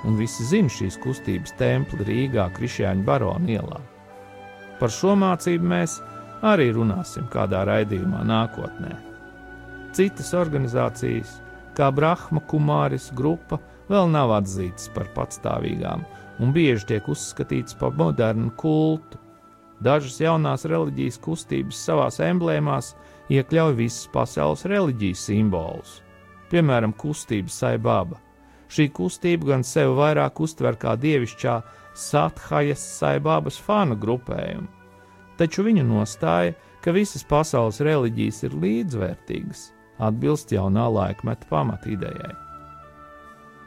un 0.05 0.19
visi 0.21 0.45
zina 0.45 0.69
šīs 0.69 0.99
kustības 1.01 1.55
templi 1.57 2.05
Rīgā, 2.05 2.51
Krišjāņa 2.59 3.07
barona 3.07 3.55
ielā. 3.57 3.81
Par 4.81 4.93
šo 4.93 5.15
mācību 5.17 5.71
mēs 5.71 5.97
arī 6.43 6.71
runāsim 6.75 7.29
kādā 7.33 7.65
raidījumā 7.69 8.25
nākotnē. 8.27 8.95
Citas 9.95 10.33
organizācijas, 10.35 11.37
kā 11.77 11.91
Brahma 11.95 12.43
Kumāris 12.51 13.11
grupa, 13.15 13.61
vēl 13.91 14.09
nav 14.11 14.33
atzītas 14.41 14.89
par 14.95 15.07
patstāvīgām 15.15 16.03
un 16.43 16.55
bieži 16.55 16.89
tiek 16.89 17.09
uzskatītas 17.09 17.77
par 17.79 17.95
modernu 17.99 18.51
kultu. 18.59 19.21
Dažas 19.85 20.21
jaunās 20.23 20.65
reliģijas 20.71 21.19
kustības 21.23 21.79
savās 21.87 22.21
emblēmās 22.23 22.95
iekļauj 23.33 23.75
visas 23.79 24.09
pasaules 24.13 24.65
reliģijas 24.71 25.25
simbolus, 25.29 25.99
piemēram, 26.51 26.95
kustība 26.97 27.53
Saibaba. 27.53 28.21
Šī 28.71 28.89
kustība 28.95 29.53
gan 29.53 29.65
sevi 29.67 29.93
vairāk 29.99 30.41
uztver 30.41 30.79
kā 30.81 30.95
dievišķā 30.99 31.59
Sathajas 31.95 32.83
Saibabas 32.99 33.59
fanu 33.61 33.95
grupējumu, 34.01 34.67
taču 35.39 35.65
viņa 35.67 35.85
nostāja, 35.87 36.55
ka 36.85 36.93
visas 36.93 37.25
pasaules 37.25 37.81
reliģijas 37.85 38.43
ir 38.49 38.57
līdzvērtīgas, 38.61 39.69
atbilst 40.05 40.53
jaunā 40.53 40.85
laikmeta 40.93 41.49
pamatīdējai. 41.51 42.35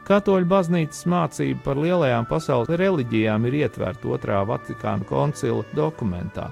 Katoļu 0.08 0.48
baznīcas 0.48 1.02
mācība 1.10 1.60
par 1.66 1.80
lielajām 1.82 2.24
pasaules 2.30 2.70
reliģijām 2.80 3.44
ir 3.50 3.58
ietverta 3.58 4.08
otrā 4.14 4.38
Vatikāna 4.48 5.04
koncila 5.04 5.66
dokumentā 5.76 6.46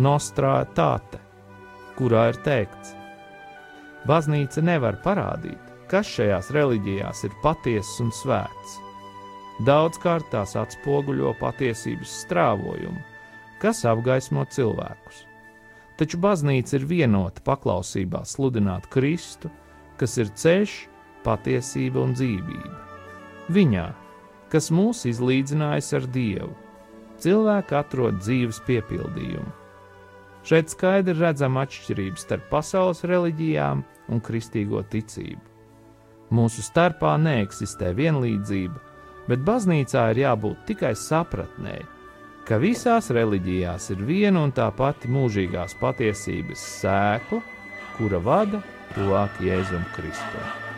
Nostra 0.00 0.62
Tate, 0.72 1.20
kurā 1.98 2.30
ir 2.30 2.38
teikts: 2.46 2.94
Baznīca 4.08 4.64
nevar 4.64 4.96
parādīt, 5.04 5.60
kas 5.90 6.08
šajās 6.08 6.48
reliģijās 6.56 7.26
ir 7.28 7.36
patiess 7.42 8.00
un 8.00 8.08
svēts. 8.16 8.78
Daudzkārt 9.68 10.32
tās 10.32 10.56
atspoguļo 10.56 11.34
patiesības 11.42 12.16
strāvojumu, 12.24 13.11
kas 13.62 13.84
apgaismo 13.86 14.44
cilvēkus. 14.50 15.22
Taču 16.00 16.18
baznīca 16.18 16.78
ir 16.78 16.86
vienota 16.90 17.44
paklausībā 17.46 18.24
sludināt 18.26 18.88
Kristu, 18.90 19.50
kas 20.00 20.16
ir 20.18 20.32
ceļš, 20.34 20.76
patiesība 21.22 22.02
un 22.02 22.16
dzīvība. 22.16 22.78
Viņā, 23.52 23.86
kas 24.50 24.70
mūs 24.74 25.04
izlīdzinājis 25.10 25.92
ar 25.98 26.08
Dievu, 26.14 26.52
cilvēki 27.22 27.76
atrod 27.78 28.18
dzīves 28.22 28.58
piepildījumu. 28.66 29.52
Šeit 30.42 30.72
skaidri 30.74 31.14
redzama 31.20 31.62
atšķirība 31.62 32.18
starp 32.18 32.48
pasaules 32.50 33.04
reliģijām 33.06 33.84
un 34.10 34.22
kristīgo 34.26 34.82
ticību. 34.90 35.44
Mūsu 36.34 36.64
starpā 36.66 37.14
neeksistē 37.20 37.92
vienlīdzība, 37.94 38.80
bet 39.28 39.44
baznīcā 39.46 40.08
ir 40.10 40.22
jābūt 40.24 40.64
tikai 40.72 40.96
sapratnēji, 40.98 41.86
ka 42.48 42.58
visās 42.62 43.10
reliģijās 43.14 43.90
ir 43.94 44.02
viena 44.06 44.42
un 44.42 44.52
tā 44.54 44.68
pati 44.74 45.10
mūžīgās 45.12 45.76
patiesības 45.80 46.66
sēkla, 46.82 47.40
kura 47.98 48.22
vada 48.22 48.62
tuvāk 48.96 49.40
Jēzum 49.44 49.86
Kristum. 49.96 50.71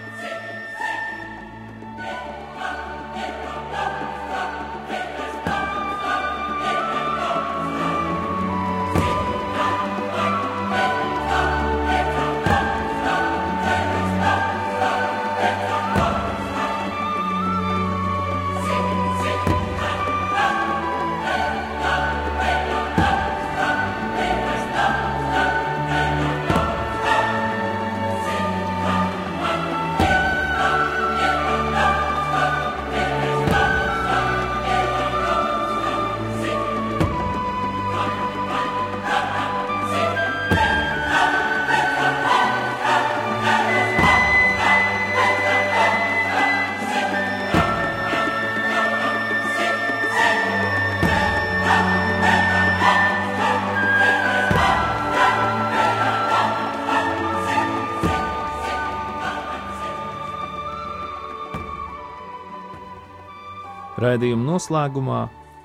Raidījuma 64.14 64.44
noslēgumā 64.46 65.20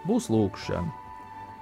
būs 0.10 0.28
lūkšana. 0.34 0.90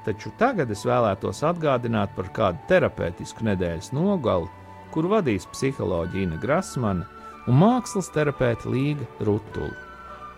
Taču 0.05 0.29
tagad 0.39 0.69
es 0.71 0.85
vēlētos 0.87 1.41
atgādināt 1.43 2.13
par 2.15 2.29
kādu 2.31 2.61
terapeitisku 2.69 3.43
nedēļas 3.43 3.91
nogali, 3.91 4.47
kur 4.93 5.09
vadīs 5.11 5.49
psiholoģija 5.51 6.29
Ina 6.29 6.39
Grasmane 6.39 7.03
un 7.43 7.59
mākslas 7.59 8.07
terapeita 8.15 8.71
Līga 8.71 9.03
Rutula. 9.19 9.73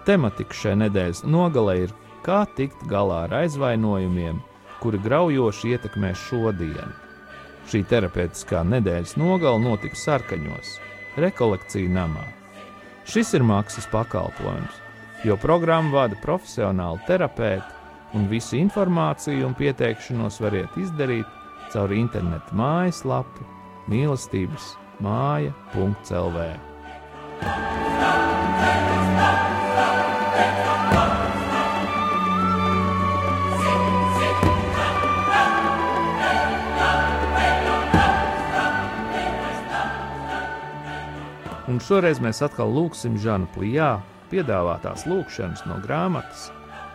Tematika 0.09 0.57
šai 0.57 0.73
nedēļas 0.87 1.21
nogalē 1.29 1.77
ir 1.83 1.93
kā 2.25 2.39
tikt 2.57 2.81
galā 2.89 3.27
ar 3.27 3.37
aizvainojumiem, 3.43 4.41
kuri 4.81 5.03
graujoši 5.05 5.75
ietekmē 5.75 6.15
šodienu. 6.17 6.91
Šī 7.69 7.85
terapeitiskā 7.93 8.65
nedēļas 8.73 9.19
nogala 9.21 9.61
notiks 9.61 10.01
sarkaņos, 10.09 10.77
rekolekcija 11.21 11.93
namā. 11.93 12.25
Šis 13.05 13.37
ir 13.37 13.45
maksas 13.45 13.85
pakalpojums 13.93 14.88
jo 15.23 15.35
programmu 15.37 15.95
vada 15.97 16.15
profesionāli 16.23 17.03
terapeiti, 17.07 17.75
un 18.17 18.27
visu 18.29 18.57
informāciju 18.57 19.45
un 19.49 19.55
pieteikšanos 19.57 20.39
variet 20.41 20.77
izdarīt 20.79 21.37
caur 21.73 21.93
internetu 21.93 22.55
mājaslapu 22.57 23.45
mīlestības 23.91 24.73
māja.lv. 25.03 26.47
Un 41.69 41.77
šoreiz 41.85 42.17
mēs 42.17 42.41
atkal 42.41 42.71
lūgsim 42.73 43.19
Žanu 43.21 43.45
Plijā 43.53 43.99
piedāvātās 44.31 45.05
lūkšanas 45.09 45.65
no 45.69 45.79
grāmatas 45.83 46.49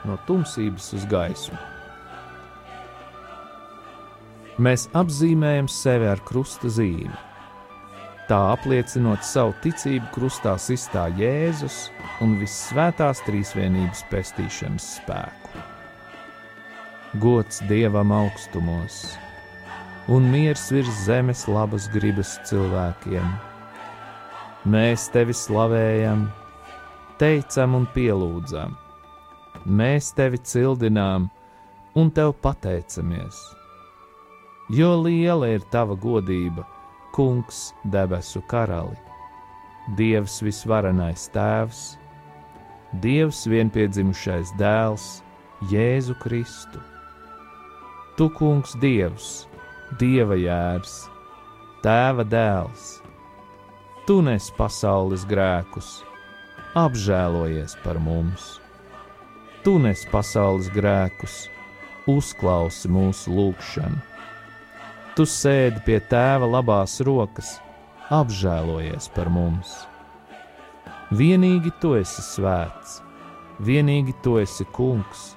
no 0.05 0.19
tumsības 0.29 0.91
uz 0.99 1.07
gaismu. 1.11 1.59
Mēs 4.65 4.87
apzīmējam 4.95 5.67
sevi 5.71 6.07
ar 6.07 6.21
krusta 6.29 6.71
zīmi. 6.71 7.15
Tā 8.29 8.39
apliecinot 8.55 9.25
savu 9.27 9.53
ticību 9.65 10.07
krustā 10.15 10.55
sistā 10.63 11.09
Jēzus 11.19 11.89
un 12.25 12.39
visvētās 12.41 13.21
trīsvienības 13.27 14.07
pestīšanas 14.13 14.87
spēku. 15.01 15.65
Gods 17.21 17.61
Dievam 17.69 18.15
augstumos 18.15 19.03
un 20.09 20.31
miers 20.31 20.69
virs 20.73 21.05
zemes 21.07 21.45
labas 21.49 21.87
gribas 21.93 22.37
cilvēkiem. 22.49 23.27
Mēs 24.69 25.07
tevi 25.13 25.37
slavējam, 25.37 26.27
teicam 27.21 27.79
un 27.79 27.87
pielūdzam 27.95 28.75
mēs 29.65 30.13
tevi 30.17 30.39
cildinām 30.45 31.29
un 31.97 32.11
tev 32.11 32.35
pateicamies. 32.45 33.39
Jo 34.73 34.95
liela 35.03 35.49
ir 35.55 35.65
tava 35.73 35.97
godība, 35.97 36.65
Kungs, 37.15 37.73
debesu 37.87 38.43
karali, 38.51 38.97
Dievs 39.97 40.41
visvarenais 40.43 41.29
Tēvs, 41.31 41.83
Dievs 43.05 43.45
vienpiedzimušais 43.47 44.51
dēls, 44.59 45.23
Jēzu 45.71 46.17
Kristu. 46.23 46.81
Tu, 48.19 48.27
Kungs, 48.35 48.75
Dievs, 48.83 49.47
Dieva 50.01 50.35
jērs, 50.35 51.05
Tēva 51.85 52.27
dēls, 52.27 52.99
Tu 54.09 54.19
nes 54.21 54.51
pasaules 54.59 55.23
grēkus, 55.29 56.03
apžēlojies 56.75 57.79
par 57.87 58.03
mums! 58.03 58.55
tu 59.65 59.79
nes 59.81 60.03
pasaules 60.13 60.67
grēkus, 60.69 61.47
uzklausi 62.11 62.91
mūsu 62.93 63.33
lūgšanu. 63.33 63.97
Tu 65.17 65.25
sēdi 65.31 65.81
pie 65.87 65.97
tēva 66.11 66.51
labās 66.51 66.99
rokas, 67.07 67.55
apžēlojies 68.13 69.09
par 69.15 69.31
mums. 69.33 69.73
Vienīgi 71.15 71.73
tu 71.81 71.95
esi 71.97 72.27
svēts, 72.27 72.99
vienīgi 73.65 74.13
tu 74.27 74.37
esi 74.43 74.69
kungs, 74.77 75.31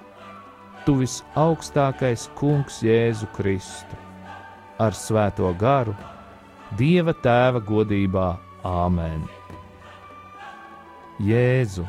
tu 0.84 0.98
visaugstākais 1.00 2.28
kungs 2.36 2.82
Jēzu 2.84 3.32
Kristu, 3.38 4.04
ar 4.82 4.98
svēto 4.98 5.54
garu, 5.56 5.96
Dieva 6.76 7.14
tēva 7.24 7.64
godībā 7.64 8.34
Āmen. 8.68 9.37
Jēzu! 11.18 11.86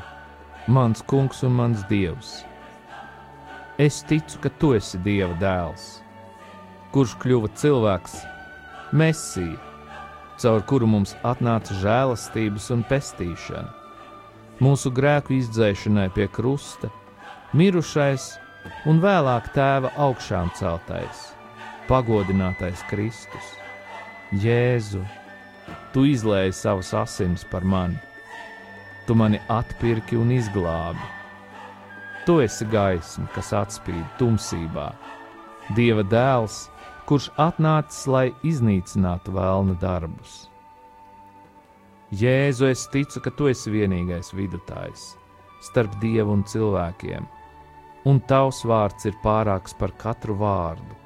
mans 0.68 1.02
kungs 1.02 1.42
un 1.42 1.52
mans 1.56 1.82
dievs. 1.88 2.44
Es 3.78 4.02
ticu, 4.02 4.36
ka 4.42 4.50
tu 4.60 4.74
esi 4.76 4.98
Dieva 5.00 5.32
dēls, 5.40 5.86
kurš 6.92 7.14
kļuva 7.22 7.48
cilvēks, 7.56 8.18
Mēsija, 8.92 9.56
caur 10.40 10.64
kuru 10.68 10.88
mums 10.90 11.14
atnāca 11.26 11.76
žēlastības 11.80 12.68
un 12.74 12.82
pestīšana, 12.88 13.70
mūsu 14.64 14.92
grēku 14.92 15.38
izdzēšanai 15.38 16.08
pie 16.16 16.26
krusta, 16.32 16.90
mirušais 17.56 18.32
un 18.90 19.00
vēlāk 19.04 19.48
tēva 19.54 19.94
augšām 20.08 20.50
celtais, 20.58 21.30
pagodinātais 21.88 22.84
Kristus. 22.90 23.54
Jēzu, 24.36 25.00
tu 25.94 26.04
izlēji 26.08 26.56
savas 26.56 26.92
asinis 26.96 27.46
par 27.48 27.64
mani 27.64 28.07
tu 29.08 29.14
mani 29.16 29.38
atpirki 29.48 30.18
un 30.20 30.28
izglābi. 30.36 31.06
Tu 32.26 32.34
esi 32.44 32.66
gaisma, 32.68 33.24
kas 33.32 33.54
atspīd 33.56 34.04
tumsībā, 34.20 34.90
Dieva 35.76 36.04
dēls, 36.04 36.66
kurš 37.08 37.30
atnācis, 37.40 38.04
lai 38.08 38.26
iznīcinātu 38.44 39.32
vēlna 39.36 39.74
darbus. 39.80 40.46
Jēzu, 42.08 42.68
es 42.68 42.86
ticu, 42.88 43.20
ka 43.24 43.32
tu 43.36 43.48
esi 43.48 43.72
vienīgais 43.72 44.32
vidutājs 44.36 45.10
starp 45.64 45.96
dievu 46.00 46.36
un 46.36 46.44
cilvēkiem, 46.48 47.24
un 48.08 48.20
tavs 48.30 48.62
vārds 48.68 49.08
ir 49.08 49.16
pārāks 49.24 49.76
par 49.76 49.92
katru 50.00 50.36
vārdu. 50.40 50.96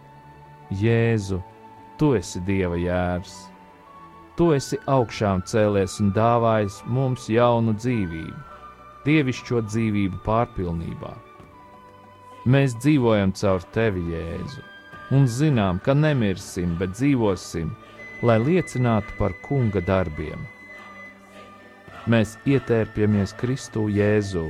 Jēzu, 0.78 1.40
tu 1.98 2.12
esi 2.18 2.42
dieva 2.46 2.78
jērs 2.78 3.51
Tu 4.42 4.48
esi 4.57 4.74
augšām 4.90 5.44
cēlies 5.46 6.00
un 6.02 6.09
dāvājis 6.16 6.81
mums 6.90 7.28
jaunu 7.31 7.76
dzīvību, 7.76 8.40
dievišķo 9.05 9.61
dzīvību 9.68 10.18
pārpilnībā. 10.24 11.12
Mēs 12.50 12.74
dzīvojam 12.81 13.37
caur 13.38 13.62
tevi, 13.76 14.02
Jēzu, 14.11 14.66
un 15.14 15.31
zinām, 15.31 15.78
ka 15.87 15.94
nemirsim, 15.94 16.74
bet 16.83 16.96
dzīvosim, 16.98 17.70
lai 18.26 18.40
liecinātu 18.42 19.14
par 19.22 19.38
kunga 19.46 19.87
darbiem. 19.87 20.42
Mēs 22.11 22.35
ietērpjamies 22.42 23.38
Kristu 23.38 23.87
Jēzū, 23.94 24.48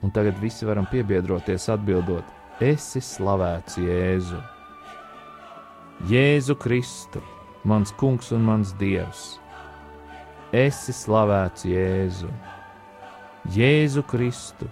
un 0.00 0.16
tagad 0.16 0.40
visi 0.40 0.64
varam 0.64 0.88
piebiedroties 0.88 1.68
atbildot: 1.76 2.24
Esi 2.72 3.04
slavēts 3.04 3.82
Jēzu! 3.84 4.46
Jēzu 6.08 6.56
Kristu! 6.56 7.28
Mans 7.68 7.92
kungs 7.92 8.32
un 8.32 8.46
mans 8.48 8.72
dievs. 8.80 9.36
Esi 10.56 10.94
slavēts 10.96 11.66
Jēzu, 11.68 12.28
Jēzu 13.52 14.04
Kristu, 14.08 14.68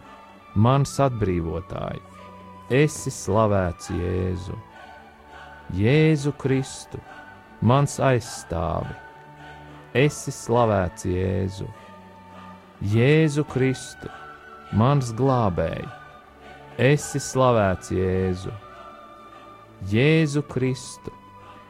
mans 0.57 0.95
atbrīvotāji, 1.05 2.01
esi 2.73 3.13
slavēts 3.13 3.91
Jēzu, 3.93 4.57
Jēzu 5.77 6.33
Kristu, 6.41 7.03
mans 7.61 7.99
aizstāvi, 8.01 8.97
esi 10.07 10.33
slavēts 10.33 11.05
Jēzu, 11.11 11.69
Jēzu 12.95 13.45
Kristu, 13.53 14.09
mans 14.73 15.13
glābēji, 15.21 15.93
esi 16.89 17.21
slavēts 17.21 17.93
Jēzu, 17.93 18.57
Jēzu 19.93 20.47
Kristu 20.49 21.13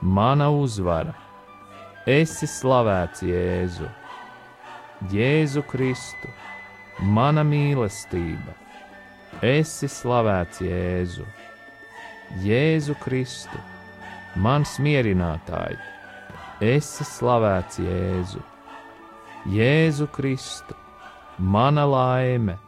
mana 0.07 0.51
uzvara. 0.55 1.15
Esi 2.07 2.47
slavēts, 2.47 3.25
Jēzu, 3.27 3.89
Jēzu 5.11 5.63
Kristu, 5.67 6.31
mana 7.03 7.43
mīlestība. 7.43 8.55
Esi 9.43 9.91
slavēts, 9.91 10.63
Jēzu, 10.63 11.27
Jēzu 12.47 12.95
Kristu, 13.03 13.59
mans 14.39 14.77
mierinātāji. 14.79 15.81
Esi 16.63 17.05
slavēts, 17.11 17.83
Jēzu, 17.83 18.45
Jēzu 19.51 20.07
Kristu, 20.15 20.79
mana 21.39 21.85
laime. 21.91 22.61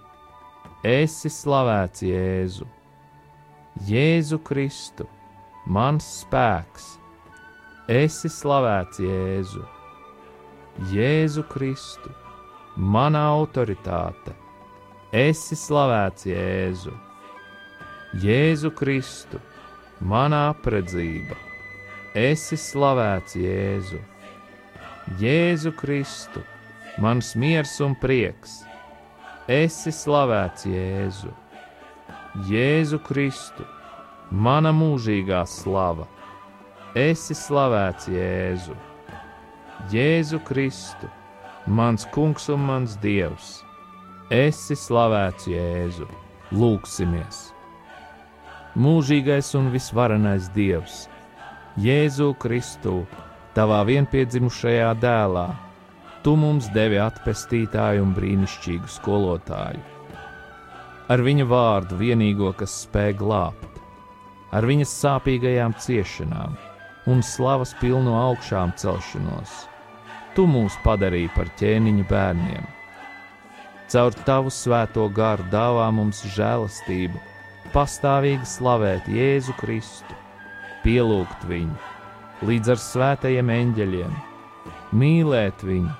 Esi 0.83 1.31
slavēts, 1.31 2.03
Jēzu, 2.03 2.67
Jēzu 3.87 4.43
Kristu, 4.43 5.07
mans 5.67 6.07
spēks 6.25 6.98
Esi 7.89 8.29
slavēts, 8.29 8.99
Jēzu, 9.01 9.63
Jēzu 10.91 11.41
Kristu, 11.49 12.11
mana 12.77 13.23
autoritāte. 13.31 14.35
Esi 15.09 15.57
slavēts, 15.57 16.27
Jēzu, 16.29 16.93
Jēzu 18.21 18.71
Kristu, 18.77 19.41
mana 20.05 20.43
apredzība. 20.51 21.39
Esi 22.13 22.61
slavēts, 22.61 23.39
Jēzu, 23.41 24.03
Jēzu 25.25 25.73
Kristu, 25.81 26.45
mans 27.01 27.33
miers 27.41 27.73
un 27.81 27.97
prieks. 27.97 28.67
Esi 29.49 29.97
slavēts, 29.97 30.69
Jēzu, 30.69 31.33
Jēzu 32.53 33.01
Kristu, 33.09 33.65
mana 34.29 34.77
mūžīgā 34.77 35.41
slava 35.49 36.05
Esi 36.97 37.35
slavēts, 37.37 38.07
Jēzu, 38.09 38.73
Jēzu 39.93 40.39
Kristu, 40.41 41.09
mans 41.67 42.07
kungs 42.15 42.47
un 42.49 42.63
mans 42.65 42.95
dievs. 43.03 43.59
Esi 44.33 44.73
slavēts, 44.73 45.45
Jēzu, 45.53 46.07
lūksimies! 46.49 47.53
Mūžīgais 48.73 49.53
un 49.59 49.69
visvarenais 49.69 50.49
Dievs, 50.55 51.11
Jēzu 51.77 52.31
Kristu, 52.41 53.03
tavā 53.53 53.83
vienpiedzimušajā 53.85 54.95
dēlā, 55.03 55.49
tu 56.25 56.37
mums 56.41 56.71
devi 56.73 56.97
atpestītāju 57.05 58.07
un 58.07 58.15
brīnišķīgu 58.17 58.89
skolotāju. 58.95 59.85
Ar 61.09 61.21
viņa 61.21 61.45
vārdu 61.53 62.01
vienīgo, 62.01 62.55
kas 62.57 62.81
spēj 62.87 63.19
glābt, 63.21 63.83
ar 64.53 64.65
viņas 64.65 64.97
sāpīgajām 65.05 65.77
ciešanām 65.77 66.57
un 67.07 67.23
slavas 67.23 67.75
pilnu 67.81 68.17
augšām 68.19 68.75
celšanos. 68.77 69.69
Tu 70.35 70.47
mūs 70.47 70.75
padarīji 70.85 71.31
par 71.37 71.51
ķēniņa 71.61 72.09
bērniem. 72.11 72.67
caur 73.89 74.13
tavu 74.27 74.51
svēto 74.53 75.07
garu 75.17 75.45
dāvā 75.53 75.87
mums 75.95 76.21
žēlastību, 76.35 77.21
pastāvīgi 77.73 78.45
slavēt 78.45 79.09
Jēzu 79.09 79.55
Kristu, 79.57 80.17
pielūgt 80.85 81.47
viņu 81.49 81.77
līdz 82.47 82.75
ar 82.75 82.83
svētajiem 82.83 83.51
eņģeļiem, 83.51 84.15
mīlēt 84.93 85.65
viņu 85.65 85.95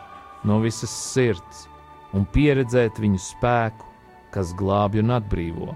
no 0.47 0.61
visas 0.63 0.93
sirds 0.93 1.67
un 2.15 2.29
pieredzēt 2.33 3.01
viņu 3.01 3.19
spēku, 3.21 3.87
kas 4.31 4.53
glābj 4.57 5.03
un 5.03 5.17
atbrīvo. 5.17 5.75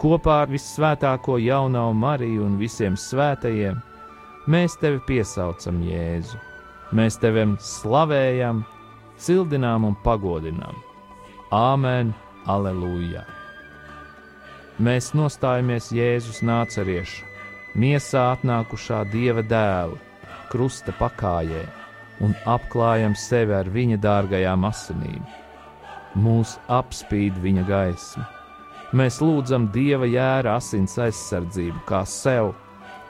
Kopā 0.00 0.40
ar 0.44 0.50
vissvētāko 0.50 1.36
jaunā 1.40 1.84
Mariju 1.96 2.48
un 2.48 2.56
visiem 2.60 2.96
svētajiem 2.98 3.78
mēs 4.50 4.76
tevi 4.80 5.00
piesaucam 5.06 5.80
Jēzu. 5.84 6.40
Mēs 6.94 7.16
tevi 7.18 7.46
slavējam, 7.60 8.62
cildinām 9.18 9.86
un 9.88 9.96
pagodinām. 10.04 10.76
Āmen, 11.54 12.12
aleluja! 12.46 13.24
Mēs 14.82 15.12
nostājamies 15.14 15.92
Jēzus 15.94 16.42
nācerieša, 16.42 17.26
miesā 17.78 18.24
atnākušā 18.34 19.04
dieva 19.12 19.44
dēla, 19.46 19.98
krusta 20.50 20.94
pakājē 20.98 21.62
un 22.22 22.34
apklājam 22.46 23.14
sevi 23.18 23.54
ar 23.54 23.70
viņa 23.70 24.00
dārgajām 24.02 24.66
asinīm. 24.66 25.22
Mūs 26.14 26.56
apspīd 26.70 27.38
viņa 27.42 27.64
gaisma. 27.68 28.26
Mēs 28.94 29.18
lūdzam 29.22 29.66
dieva 29.74 30.06
jēra 30.06 30.58
asins 30.60 30.94
aizsardzību 31.02 31.80
kā 31.88 32.04
sev, 32.06 32.52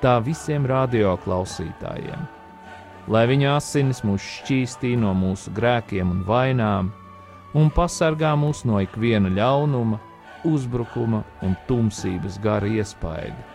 tā 0.05 0.19
visiem 0.21 0.67
radioklausītājiem. 0.69 2.27
Lai 3.09 3.25
viņa 3.29 3.57
asinis 3.57 4.03
mūs 4.05 4.25
šķīstī 4.39 4.95
no 5.01 5.13
mūsu 5.17 5.53
grēkiem 5.57 6.11
un 6.13 6.23
vainām, 6.29 6.91
un 7.57 7.71
pasargā 7.73 8.35
mūs 8.37 8.65
no 8.69 8.81
ikviena 8.85 9.33
ļaunuma, 9.33 10.01
uzbrukuma 10.45 11.23
un 11.45 11.57
tumsības 11.69 12.39
gara 12.45 12.69
iespaida. 12.69 13.51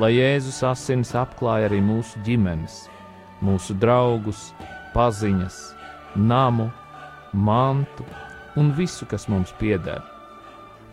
Lai 0.00 0.10
Jēzus 0.16 0.60
asins 0.66 1.14
apklāj 1.16 1.68
arī 1.68 1.80
mūsu 1.84 2.20
ģimenes, 2.26 2.84
mūsu 3.44 3.76
draugus, 3.80 4.50
paziņas, 4.94 5.60
namu, 6.16 6.68
mantu 7.32 8.04
un 8.60 8.72
visu, 8.76 9.06
kas 9.06 9.28
mums 9.30 9.54
pieder. 9.60 10.02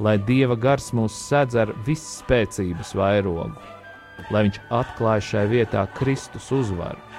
Lai 0.02 0.16
Dieva 0.18 0.56
gars 0.58 0.92
mūs 0.98 1.18
sedz 1.28 1.58
ar 1.60 1.74
visspēcības 1.86 2.96
vairogu, 2.98 3.71
lai 4.30 4.48
Viņš 4.48 4.60
atklāj 4.70 5.24
šai 5.32 5.48
vietā 5.52 5.88
Kristus 5.98 6.52
uzvaru 6.52 7.12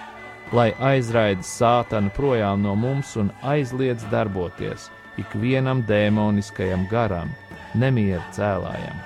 lai 0.52 0.72
aizraida 0.84 1.44
sātanu 1.46 2.12
projām 2.12 2.60
no 2.64 2.74
mums 2.76 3.14
un 3.16 3.30
aizliedz 3.48 4.04
darboties 4.12 4.90
ikvienam 5.20 5.80
dēmoniskajam 5.88 6.84
garam, 6.90 7.32
nemieru 7.74 8.22
cēlājam. 8.36 8.98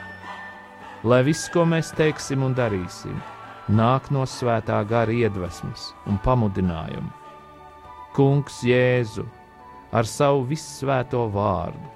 Lai 1.06 1.22
viss, 1.26 1.50
ko 1.54 1.62
mēs 1.68 1.92
teiksim 1.94 2.42
un 2.42 2.54
darīsim, 2.58 3.14
nāk 3.70 4.10
no 4.14 4.24
svētā 4.26 4.80
gara 4.90 5.12
iedvesmas 5.12 5.92
un 6.10 6.18
pamudinājuma. 6.24 7.12
Kungs 8.16 8.62
Jēzu 8.66 9.26
ar 9.94 10.06
savu 10.08 10.46
vissvēto 10.50 11.28
vārdu, 11.30 11.90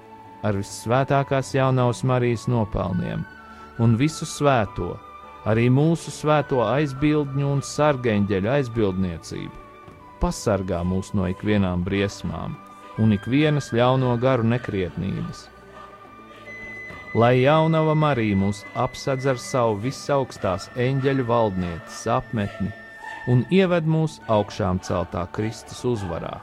ar 0.47 0.55
vissvētākās 0.55 1.55
jaunās 1.57 2.05
Marijas 2.07 2.47
nopelniem 2.47 3.25
un 3.83 3.97
visu 3.99 4.27
svēto 4.27 4.93
arī 5.49 5.67
mūsu 5.73 6.13
svēto 6.13 6.61
aizbildņu 6.65 7.47
un 7.49 7.63
sargeņģeļu 7.65 8.51
aizbildniecību, 8.55 9.53
pasargā 10.21 10.81
mūs 10.85 11.13
no 11.17 11.29
ikvienām 11.31 11.85
briesmām 11.85 12.57
un 13.01 13.15
ikvienas 13.15 13.71
ļauno 13.73 14.13
garu 14.21 14.45
nekrietnības. 14.51 15.47
Lai 17.17 17.41
jaunava 17.41 17.95
Marija 17.97 18.37
mūs 18.39 18.61
apsedz 18.79 19.25
ar 19.27 19.39
savu 19.41 19.81
visaugstās 19.83 20.69
eņģeļu 20.79 21.25
valdnieces 21.27 22.05
apmetni 22.07 22.71
un 23.31 23.43
ieved 23.51 23.89
mūs 23.89 24.21
augšām 24.31 24.79
celtā 24.85 25.25
Kristus 25.35 25.83
uzvarā. 25.85 26.37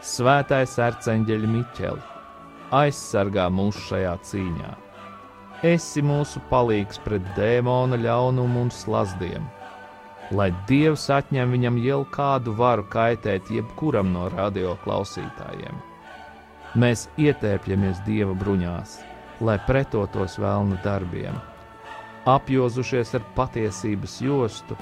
Svētais 0.00 0.78
arcēnģeļa 0.80 1.54
Miķeli 1.54 2.06
aizsargā 2.78 3.48
mūs 3.52 3.78
šajā 3.88 4.14
cīņā! 4.30 4.87
Esi 5.66 6.02
mūsu 6.02 6.40
palīgs 6.50 7.00
pret 7.02 7.24
dēmona 7.34 7.98
ļaunumu 7.98 8.60
un 8.66 8.70
slazdiem. 8.70 9.46
Lai 10.30 10.52
Dievs 10.68 11.08
atņem 11.10 11.50
viņam 11.56 11.78
jau 11.82 12.02
kādu 12.12 12.52
varu 12.54 12.84
kaitēt 12.92 13.50
jebkuram 13.50 14.12
no 14.12 14.28
radioklausītājiem. 14.34 15.74
Mēs 16.78 17.08
ietēpjamies 17.18 18.04
Dieva 18.06 18.36
bruņās, 18.38 18.98
lai 19.40 19.56
pretotos 19.66 20.36
vēlnu 20.38 20.78
darbiem, 20.84 21.34
apjozušies 22.28 23.16
ar 23.16 23.24
patiesības 23.34 24.20
jostu, 24.22 24.76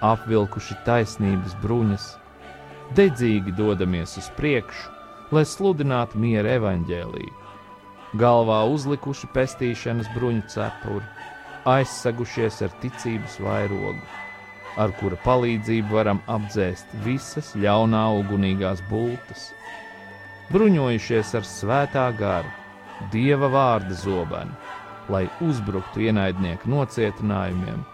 apvilkuši 0.00 0.80
taisnības 0.88 1.54
bruņas, 1.62 2.12
dedzīgi 2.96 3.54
dodamies 3.54 4.16
uz 4.18 4.30
priekšu, 4.38 4.94
lai 5.36 5.44
sludinātu 5.44 6.18
miera 6.18 6.56
evaņģēlīju 6.56 7.45
galvā 8.20 8.62
uzlikuši 8.72 9.28
pestīšanas 9.34 10.08
bruņu 10.14 10.44
cepuri, 10.52 11.04
aizsegušies 11.66 12.60
ar 12.66 12.74
ticības 12.82 13.40
vairogu, 13.42 14.02
ar 14.78 14.92
kura 15.00 15.18
palīdzību 15.24 15.96
varam 15.96 16.20
apdzēst 16.30 16.94
visas 17.06 17.52
ļaunā 17.58 18.04
ugunīgās 18.20 18.82
bultas, 18.90 19.50
bruņojušies 20.52 21.34
ar 21.40 21.48
svētā 21.48 22.06
gara, 22.18 22.52
dieva 23.12 23.50
vārda 23.52 23.98
zobenu, 23.98 24.54
lai 25.12 25.26
uzbruktu 25.44 26.06
ienaidnieku 26.06 26.70
nocietinājumiem, 26.70 27.84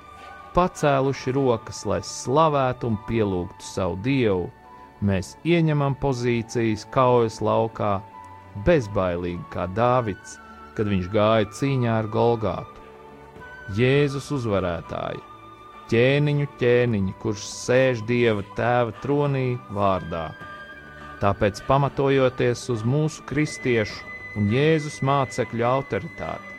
pacēluši 0.56 1.36
rokas, 1.36 1.84
lai 1.88 2.00
slavētu 2.04 2.92
un 2.92 2.98
pielūgtu 3.08 3.64
savu 3.64 3.98
dievu, 4.04 4.48
mēs 5.00 5.34
ieņemam 5.48 5.96
pozīcijas 6.00 6.84
kaujas 6.92 7.40
laukā 7.44 7.98
bezbailīgi 8.66 9.42
kā 9.52 9.66
Dāvids, 9.76 10.38
kad 10.76 10.88
viņš 10.88 11.10
gāja 11.12 11.50
cīņā 11.58 11.98
ar 12.02 12.08
Golgātu. 12.12 12.80
Jēzus 13.76 14.28
uzvarētāji, 14.36 15.20
ķēniņu 15.92 16.46
ķēniņi, 16.60 17.12
kurš 17.22 17.44
sēž 17.48 18.02
Dieva 18.08 18.44
tēva 18.56 18.94
tronī 19.02 19.58
vārdā. 19.72 20.30
Tāpēc, 21.22 21.60
pamatojoties 21.68 22.64
uz 22.74 22.82
mūsu 22.82 23.22
kristiešu 23.28 24.00
un 24.40 24.48
Jēzus 24.50 24.98
mācekļu 25.06 25.66
autoritāti, 25.68 26.56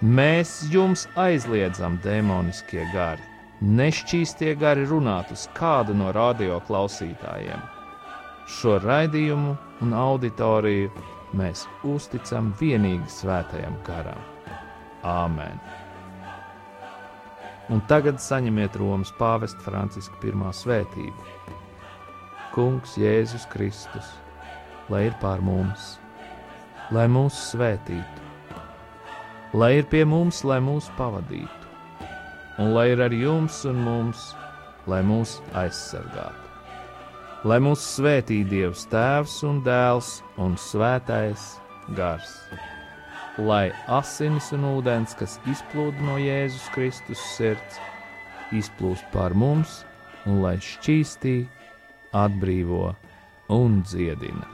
mēs 0.00 0.54
jums 0.72 1.04
aizliedzam 1.20 1.98
demoniskie 2.04 2.86
gari. 2.94 3.26
Nešķīstie 3.60 4.54
gari 4.56 4.86
runāt 4.88 5.34
uz 5.34 5.44
kādu 5.52 5.92
no 5.92 6.14
radioklausītājiem. 6.16 7.60
Šo 8.48 8.78
raidījumu 8.80 9.52
un 9.84 9.92
auditoriju 9.92 10.88
mēs 11.36 11.66
uzticam 11.86 12.50
vienīgi 12.60 13.08
svētajam 13.10 13.76
garam. 13.86 14.20
Āmen! 15.06 15.60
Un 17.70 17.82
tagad 17.86 18.18
saņemiet 18.18 18.74
Romas 18.80 19.12
pāvesta 19.18 19.62
Franciska 19.62 20.18
pirmā 20.22 20.50
svētību. 20.56 21.28
Kungs 22.50 22.96
Jēzus 22.98 23.46
Kristus, 23.52 24.10
lai 24.90 25.04
ir 25.06 25.14
pār 25.22 25.42
mums, 25.46 25.94
lai 26.90 27.06
mūs 27.06 27.38
svētītu, 27.52 28.26
lai 29.54 29.76
ir 29.78 29.86
pie 29.92 30.02
mums, 30.02 30.42
lai 30.42 30.58
mūs 30.66 30.90
pavadītu, 30.98 31.72
un 32.58 32.74
lai 32.74 32.90
ir 32.96 33.06
ar 33.06 33.14
jums 33.14 33.62
un 33.70 33.82
mums, 33.86 34.32
lai 34.90 35.04
mūs 35.06 35.38
aizsargātu 35.54 36.49
lai 37.44 37.56
mūs 37.62 37.82
svētī 37.96 38.42
Dievs 38.44 38.84
Tēvs 38.92 39.38
un 39.48 39.60
Dēls 39.64 40.18
un 40.40 40.56
Svētais 40.60 41.54
Gars. 41.96 42.34
Lai 43.40 43.70
asinis 43.88 44.50
un 44.52 44.66
ūdens, 44.74 45.14
kas 45.16 45.38
izplūda 45.48 46.04
no 46.04 46.18
Jēzus 46.20 46.68
Kristus 46.74 47.22
sirds, 47.36 47.80
izplūst 48.52 49.06
pār 49.14 49.32
mums 49.32 49.84
un 50.28 50.42
lai 50.44 50.58
šķīstī, 50.60 51.46
atbrīvo 52.12 52.90
un 53.56 53.80
dziedina. 53.86 54.44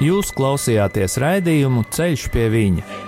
Jūs 0.00 0.32
klausījāties 0.32 1.18
raidījumu 1.20 1.84
Ceļš 1.92 2.26
pie 2.32 2.48
viņa 2.50 3.00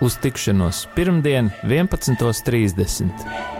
Uz 0.00 0.16
tikšanos 0.22 0.86
pirmdien, 0.94 1.50
11.30. 1.62 3.57